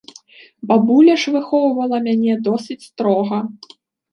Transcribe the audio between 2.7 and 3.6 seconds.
строга.